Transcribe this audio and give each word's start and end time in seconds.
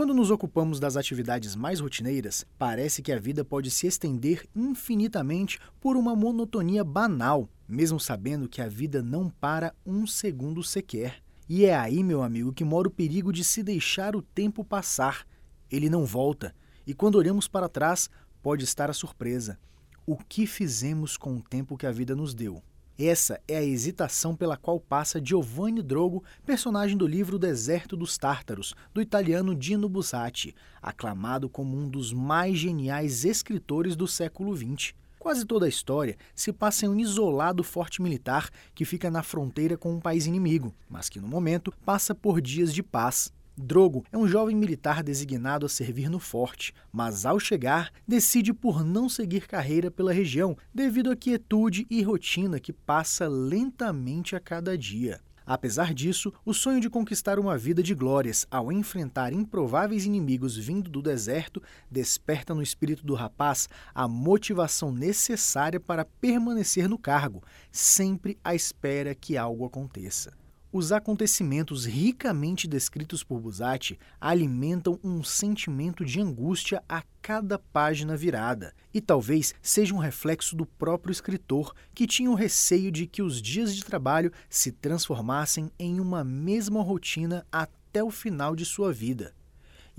Quando 0.00 0.14
nos 0.14 0.30
ocupamos 0.30 0.80
das 0.80 0.96
atividades 0.96 1.54
mais 1.54 1.78
rotineiras, 1.78 2.46
parece 2.58 3.02
que 3.02 3.12
a 3.12 3.18
vida 3.18 3.44
pode 3.44 3.70
se 3.70 3.86
estender 3.86 4.48
infinitamente 4.56 5.58
por 5.78 5.94
uma 5.94 6.16
monotonia 6.16 6.82
banal, 6.82 7.50
mesmo 7.68 8.00
sabendo 8.00 8.48
que 8.48 8.62
a 8.62 8.66
vida 8.66 9.02
não 9.02 9.28
para 9.28 9.74
um 9.84 10.06
segundo 10.06 10.62
sequer. 10.62 11.22
E 11.46 11.66
é 11.66 11.76
aí, 11.76 12.02
meu 12.02 12.22
amigo, 12.22 12.50
que 12.50 12.64
mora 12.64 12.88
o 12.88 12.90
perigo 12.90 13.30
de 13.30 13.44
se 13.44 13.62
deixar 13.62 14.16
o 14.16 14.22
tempo 14.22 14.64
passar. 14.64 15.26
Ele 15.70 15.90
não 15.90 16.06
volta, 16.06 16.54
e 16.86 16.94
quando 16.94 17.16
olhamos 17.16 17.46
para 17.46 17.68
trás, 17.68 18.08
pode 18.40 18.64
estar 18.64 18.88
a 18.88 18.94
surpresa. 18.94 19.58
O 20.06 20.16
que 20.16 20.46
fizemos 20.46 21.18
com 21.18 21.36
o 21.36 21.42
tempo 21.42 21.76
que 21.76 21.86
a 21.86 21.92
vida 21.92 22.16
nos 22.16 22.32
deu? 22.32 22.62
Essa 23.02 23.40
é 23.48 23.56
a 23.56 23.64
hesitação 23.64 24.36
pela 24.36 24.58
qual 24.58 24.78
passa 24.78 25.24
Giovanni 25.24 25.80
Drogo, 25.80 26.22
personagem 26.44 26.98
do 26.98 27.06
livro 27.06 27.38
Deserto 27.38 27.96
dos 27.96 28.18
Tártaros, 28.18 28.74
do 28.92 29.00
italiano 29.00 29.54
Dino 29.54 29.88
Buzzati, 29.88 30.54
aclamado 30.82 31.48
como 31.48 31.78
um 31.78 31.88
dos 31.88 32.12
mais 32.12 32.58
geniais 32.58 33.24
escritores 33.24 33.96
do 33.96 34.06
século 34.06 34.54
XX. 34.54 34.92
Quase 35.18 35.46
toda 35.46 35.64
a 35.64 35.68
história 35.68 36.18
se 36.34 36.52
passa 36.52 36.84
em 36.84 36.90
um 36.90 37.00
isolado 37.00 37.64
forte 37.64 38.02
militar 38.02 38.50
que 38.74 38.84
fica 38.84 39.10
na 39.10 39.22
fronteira 39.22 39.78
com 39.78 39.94
um 39.94 40.00
país 40.00 40.26
inimigo, 40.26 40.74
mas 40.86 41.08
que 41.08 41.18
no 41.18 41.26
momento 41.26 41.72
passa 41.86 42.14
por 42.14 42.38
dias 42.38 42.70
de 42.70 42.82
paz. 42.82 43.32
Drogo 43.60 44.04
é 44.10 44.16
um 44.16 44.26
jovem 44.26 44.56
militar 44.56 45.02
designado 45.02 45.66
a 45.66 45.68
servir 45.68 46.08
no 46.08 46.18
forte, 46.18 46.72
mas 46.90 47.26
ao 47.26 47.38
chegar, 47.38 47.92
decide 48.08 48.54
por 48.54 48.82
não 48.82 49.06
seguir 49.06 49.46
carreira 49.46 49.90
pela 49.90 50.14
região 50.14 50.56
devido 50.74 51.10
à 51.10 51.16
quietude 51.16 51.86
e 51.90 52.02
rotina 52.02 52.58
que 52.58 52.72
passa 52.72 53.28
lentamente 53.28 54.34
a 54.34 54.40
cada 54.40 54.78
dia. 54.78 55.20
Apesar 55.44 55.92
disso, 55.92 56.32
o 56.44 56.54
sonho 56.54 56.80
de 56.80 56.88
conquistar 56.88 57.38
uma 57.38 57.58
vida 57.58 57.82
de 57.82 57.94
glórias 57.94 58.46
ao 58.50 58.72
enfrentar 58.72 59.32
improváveis 59.32 60.06
inimigos 60.06 60.56
vindo 60.56 60.88
do 60.88 61.02
deserto 61.02 61.62
desperta 61.90 62.54
no 62.54 62.62
espírito 62.62 63.04
do 63.04 63.14
rapaz 63.14 63.68
a 63.94 64.08
motivação 64.08 64.90
necessária 64.90 65.80
para 65.80 66.04
permanecer 66.04 66.88
no 66.88 66.96
cargo, 66.96 67.42
sempre 67.70 68.38
à 68.42 68.54
espera 68.54 69.14
que 69.14 69.36
algo 69.36 69.66
aconteça. 69.66 70.39
Os 70.72 70.92
acontecimentos 70.92 71.84
ricamente 71.84 72.68
descritos 72.68 73.24
por 73.24 73.40
Buzzati 73.40 73.98
alimentam 74.20 75.00
um 75.02 75.20
sentimento 75.24 76.04
de 76.04 76.20
angústia 76.20 76.80
a 76.88 77.02
cada 77.20 77.58
página 77.58 78.16
virada, 78.16 78.72
e 78.94 79.00
talvez 79.00 79.52
seja 79.60 79.92
um 79.92 79.98
reflexo 79.98 80.54
do 80.54 80.64
próprio 80.64 81.10
escritor, 81.10 81.74
que 81.92 82.06
tinha 82.06 82.30
o 82.30 82.36
receio 82.36 82.92
de 82.92 83.04
que 83.04 83.20
os 83.20 83.42
dias 83.42 83.74
de 83.74 83.84
trabalho 83.84 84.32
se 84.48 84.70
transformassem 84.70 85.72
em 85.76 85.98
uma 85.98 86.22
mesma 86.22 86.80
rotina 86.80 87.44
até 87.50 88.04
o 88.04 88.10
final 88.10 88.54
de 88.54 88.64
sua 88.64 88.92
vida 88.92 89.34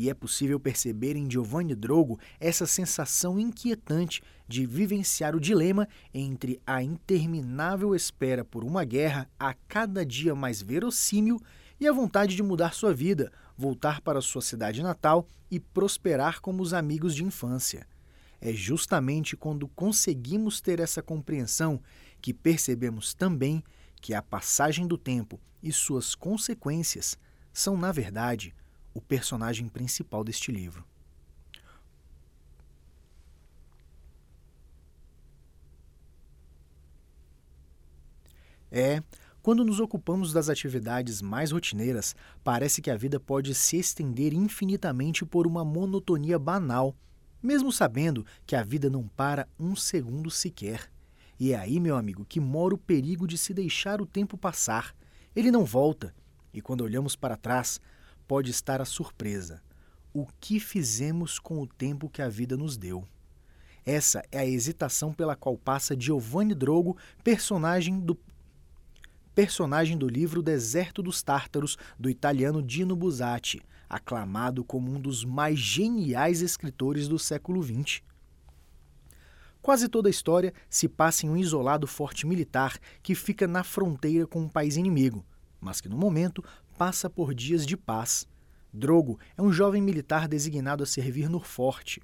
e 0.00 0.08
é 0.08 0.14
possível 0.14 0.58
perceber 0.58 1.14
em 1.14 1.30
Giovanni 1.30 1.74
Drogo 1.74 2.18
essa 2.40 2.66
sensação 2.66 3.38
inquietante 3.38 4.22
de 4.48 4.64
vivenciar 4.64 5.36
o 5.36 5.40
dilema 5.40 5.86
entre 6.14 6.58
a 6.66 6.82
interminável 6.82 7.94
espera 7.94 8.42
por 8.42 8.64
uma 8.64 8.82
guerra 8.82 9.30
a 9.38 9.52
cada 9.52 10.02
dia 10.02 10.34
mais 10.34 10.62
verossímil 10.62 11.38
e 11.78 11.86
a 11.86 11.92
vontade 11.92 12.34
de 12.34 12.42
mudar 12.42 12.72
sua 12.72 12.94
vida, 12.94 13.30
voltar 13.54 14.00
para 14.00 14.22
sua 14.22 14.40
cidade 14.40 14.82
natal 14.82 15.28
e 15.50 15.60
prosperar 15.60 16.40
como 16.40 16.62
os 16.62 16.72
amigos 16.72 17.14
de 17.14 17.22
infância. 17.22 17.86
É 18.40 18.54
justamente 18.54 19.36
quando 19.36 19.68
conseguimos 19.68 20.62
ter 20.62 20.80
essa 20.80 21.02
compreensão 21.02 21.78
que 22.22 22.32
percebemos 22.32 23.12
também 23.12 23.62
que 24.00 24.14
a 24.14 24.22
passagem 24.22 24.86
do 24.86 24.96
tempo 24.96 25.38
e 25.62 25.70
suas 25.70 26.14
consequências 26.14 27.18
são, 27.52 27.76
na 27.76 27.92
verdade, 27.92 28.54
o 28.94 29.00
personagem 29.00 29.68
principal 29.68 30.24
deste 30.24 30.50
livro. 30.50 30.84
É, 38.70 39.02
quando 39.42 39.64
nos 39.64 39.80
ocupamos 39.80 40.32
das 40.32 40.48
atividades 40.48 41.20
mais 41.22 41.50
rotineiras, 41.50 42.14
parece 42.44 42.80
que 42.80 42.90
a 42.90 42.96
vida 42.96 43.18
pode 43.18 43.54
se 43.54 43.78
estender 43.78 44.32
infinitamente 44.32 45.24
por 45.24 45.46
uma 45.46 45.64
monotonia 45.64 46.38
banal, 46.38 46.94
mesmo 47.42 47.72
sabendo 47.72 48.24
que 48.46 48.54
a 48.54 48.62
vida 48.62 48.90
não 48.90 49.08
para 49.08 49.48
um 49.58 49.74
segundo 49.74 50.30
sequer. 50.30 50.90
E 51.38 51.52
é 51.52 51.58
aí, 51.58 51.80
meu 51.80 51.96
amigo, 51.96 52.24
que 52.24 52.38
mora 52.38 52.74
o 52.74 52.78
perigo 52.78 53.26
de 53.26 53.38
se 53.38 53.54
deixar 53.54 54.00
o 54.00 54.06
tempo 54.06 54.36
passar. 54.36 54.94
Ele 55.34 55.50
não 55.50 55.64
volta, 55.64 56.14
e 56.52 56.60
quando 56.60 56.82
olhamos 56.82 57.16
para 57.16 57.36
trás, 57.36 57.80
pode 58.30 58.52
estar 58.52 58.80
a 58.80 58.84
surpresa. 58.84 59.60
O 60.14 60.24
que 60.38 60.60
fizemos 60.60 61.40
com 61.40 61.60
o 61.60 61.66
tempo 61.66 62.08
que 62.08 62.22
a 62.22 62.28
vida 62.28 62.56
nos 62.56 62.76
deu? 62.76 63.04
Essa 63.84 64.22
é 64.30 64.38
a 64.38 64.46
hesitação 64.46 65.12
pela 65.12 65.34
qual 65.34 65.58
passa 65.58 65.98
Giovanni 65.98 66.54
Drogo, 66.54 66.96
personagem 67.24 67.98
do 67.98 68.16
personagem 69.34 69.98
do 69.98 70.06
livro 70.06 70.44
Deserto 70.44 71.02
dos 71.02 71.24
Tártaros, 71.24 71.76
do 71.98 72.08
italiano 72.08 72.62
Dino 72.62 72.94
Buzzati, 72.94 73.60
aclamado 73.88 74.62
como 74.62 74.94
um 74.94 75.00
dos 75.00 75.24
mais 75.24 75.58
geniais 75.58 76.40
escritores 76.40 77.08
do 77.08 77.18
século 77.18 77.60
XX. 77.60 78.00
Quase 79.60 79.88
toda 79.88 80.08
a 80.08 80.10
história 80.10 80.54
se 80.68 80.88
passa 80.88 81.26
em 81.26 81.30
um 81.30 81.36
isolado 81.36 81.84
forte 81.84 82.28
militar 82.28 82.78
que 83.02 83.16
fica 83.16 83.48
na 83.48 83.64
fronteira 83.64 84.24
com 84.24 84.42
um 84.42 84.48
país 84.48 84.76
inimigo, 84.76 85.26
mas 85.60 85.80
que 85.80 85.88
no 85.88 85.96
momento 85.96 86.44
passa 86.80 87.10
por 87.10 87.34
dias 87.34 87.66
de 87.66 87.76
paz. 87.76 88.26
Drogo 88.72 89.20
é 89.36 89.42
um 89.42 89.52
jovem 89.52 89.82
militar 89.82 90.26
designado 90.26 90.82
a 90.82 90.86
servir 90.86 91.28
no 91.28 91.38
forte. 91.38 92.00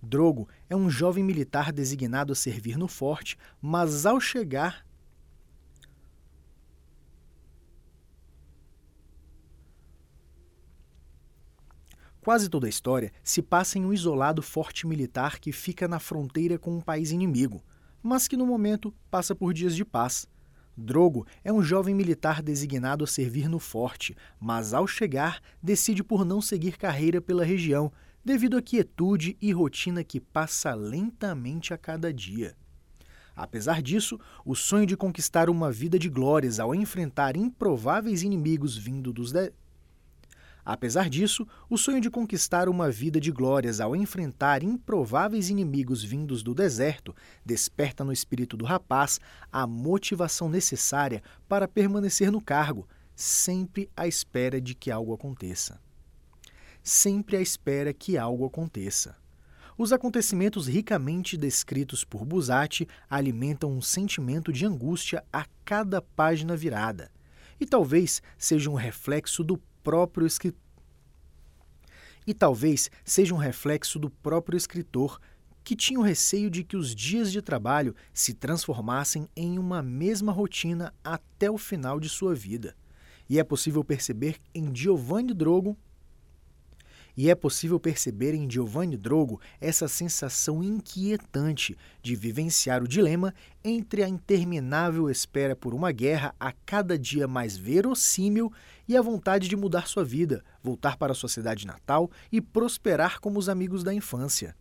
Drogo 0.00 0.48
é 0.68 0.76
um 0.76 0.88
jovem 0.88 1.24
militar 1.24 1.72
designado 1.72 2.32
a 2.32 2.36
servir 2.36 2.78
no 2.78 2.86
forte, 2.86 3.36
mas 3.60 4.06
ao 4.06 4.20
chegar 4.20 4.86
Quase 12.20 12.48
toda 12.48 12.68
a 12.68 12.70
história 12.70 13.12
se 13.24 13.42
passa 13.42 13.78
em 13.78 13.84
um 13.84 13.92
isolado 13.92 14.42
forte 14.42 14.86
militar 14.86 15.40
que 15.40 15.50
fica 15.50 15.88
na 15.88 15.98
fronteira 15.98 16.56
com 16.56 16.76
um 16.76 16.80
país 16.80 17.10
inimigo, 17.10 17.64
mas 18.00 18.28
que 18.28 18.36
no 18.36 18.46
momento 18.46 18.94
passa 19.10 19.34
por 19.34 19.52
dias 19.52 19.74
de 19.74 19.84
paz. 19.84 20.28
Drogo 20.76 21.26
é 21.44 21.52
um 21.52 21.62
jovem 21.62 21.94
militar 21.94 22.42
designado 22.42 23.04
a 23.04 23.06
servir 23.06 23.48
no 23.48 23.58
forte, 23.58 24.16
mas 24.38 24.72
ao 24.72 24.86
chegar 24.86 25.40
decide 25.62 26.02
por 26.02 26.24
não 26.24 26.40
seguir 26.40 26.76
carreira 26.76 27.20
pela 27.20 27.44
região, 27.44 27.92
devido 28.24 28.56
à 28.56 28.62
quietude 28.62 29.36
e 29.40 29.52
rotina 29.52 30.04
que 30.04 30.20
passa 30.20 30.74
lentamente 30.74 31.74
a 31.74 31.78
cada 31.78 32.12
dia. 32.12 32.56
Apesar 33.34 33.80
disso, 33.80 34.18
o 34.44 34.54
sonho 34.54 34.86
de 34.86 34.96
conquistar 34.96 35.48
uma 35.48 35.72
vida 35.72 35.98
de 35.98 36.08
glórias 36.08 36.60
ao 36.60 36.74
enfrentar 36.74 37.36
improváveis 37.36 38.22
inimigos 38.22 38.76
vindo 38.76 39.12
dos 39.12 39.32
de... 39.32 39.52
Apesar 40.64 41.08
disso, 41.08 41.46
o 41.68 41.78
sonho 41.78 42.00
de 42.00 42.10
conquistar 42.10 42.68
uma 42.68 42.90
vida 42.90 43.20
de 43.20 43.32
glórias 43.32 43.80
ao 43.80 43.96
enfrentar 43.96 44.62
improváveis 44.62 45.48
inimigos 45.48 46.04
vindos 46.04 46.42
do 46.42 46.54
deserto 46.54 47.14
desperta 47.44 48.04
no 48.04 48.12
espírito 48.12 48.56
do 48.56 48.64
rapaz 48.64 49.18
a 49.50 49.66
motivação 49.66 50.48
necessária 50.48 51.22
para 51.48 51.66
permanecer 51.66 52.30
no 52.30 52.40
cargo, 52.40 52.86
sempre 53.14 53.90
à 53.96 54.06
espera 54.06 54.60
de 54.60 54.74
que 54.74 54.90
algo 54.90 55.14
aconteça. 55.14 55.80
Sempre 56.82 57.36
à 57.36 57.40
espera 57.40 57.92
que 57.92 58.16
algo 58.16 58.44
aconteça. 58.44 59.16
Os 59.76 59.94
acontecimentos 59.94 60.66
ricamente 60.66 61.38
descritos 61.38 62.04
por 62.04 62.22
Buzzati 62.24 62.86
alimentam 63.08 63.72
um 63.72 63.80
sentimento 63.80 64.52
de 64.52 64.66
angústia 64.66 65.24
a 65.32 65.46
cada 65.64 66.02
página 66.02 66.54
virada, 66.54 67.10
e 67.58 67.64
talvez 67.64 68.22
seja 68.36 68.68
um 68.68 68.74
reflexo 68.74 69.42
do 69.42 69.58
próprio 69.82 70.26
escritor. 70.26 70.60
E 72.26 72.34
talvez 72.34 72.90
seja 73.04 73.34
um 73.34 73.38
reflexo 73.38 73.98
do 73.98 74.10
próprio 74.10 74.56
escritor, 74.56 75.20
que 75.62 75.76
tinha 75.76 75.98
o 75.98 76.02
receio 76.02 76.50
de 76.50 76.64
que 76.64 76.76
os 76.76 76.94
dias 76.94 77.30
de 77.30 77.42
trabalho 77.42 77.94
se 78.12 78.34
transformassem 78.34 79.28
em 79.36 79.58
uma 79.58 79.82
mesma 79.82 80.32
rotina 80.32 80.94
até 81.04 81.50
o 81.50 81.58
final 81.58 82.00
de 82.00 82.08
sua 82.08 82.34
vida. 82.34 82.76
E 83.28 83.38
é 83.38 83.44
possível 83.44 83.84
perceber 83.84 84.36
em 84.54 84.74
Giovanni 84.74 85.32
Drogo 85.32 85.76
e 87.16 87.30
é 87.30 87.34
possível 87.34 87.78
perceber 87.78 88.34
em 88.34 88.50
Giovanni 88.50 88.96
Drogo 88.96 89.40
essa 89.60 89.88
sensação 89.88 90.62
inquietante 90.62 91.76
de 92.02 92.14
vivenciar 92.16 92.82
o 92.82 92.88
dilema 92.88 93.34
entre 93.62 94.02
a 94.02 94.08
interminável 94.08 95.10
espera 95.10 95.54
por 95.54 95.74
uma 95.74 95.92
guerra 95.92 96.34
a 96.38 96.52
cada 96.52 96.98
dia 96.98 97.26
mais 97.26 97.56
verossímil 97.56 98.52
e 98.88 98.96
a 98.96 99.02
vontade 99.02 99.48
de 99.48 99.56
mudar 99.56 99.86
sua 99.86 100.04
vida, 100.04 100.44
voltar 100.62 100.96
para 100.96 101.14
sua 101.14 101.28
cidade 101.28 101.66
natal 101.66 102.10
e 102.32 102.40
prosperar 102.40 103.20
como 103.20 103.38
os 103.38 103.48
amigos 103.48 103.84
da 103.84 103.94
infância. 103.94 104.56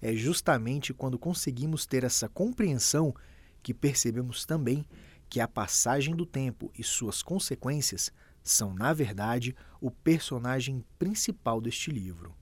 É 0.00 0.14
justamente 0.14 0.94
quando 0.94 1.18
conseguimos 1.18 1.84
ter 1.84 2.04
essa 2.04 2.28
compreensão 2.28 3.14
que 3.62 3.74
percebemos 3.74 4.44
também 4.44 4.86
que 5.28 5.40
a 5.40 5.48
passagem 5.48 6.14
do 6.14 6.24
tempo 6.24 6.70
e 6.78 6.82
suas 6.82 7.22
consequências 7.22 8.10
são, 8.50 8.74
na 8.74 8.92
verdade, 8.92 9.54
o 9.80 9.90
personagem 9.90 10.84
principal 10.98 11.60
deste 11.60 11.90
livro. 11.90 12.37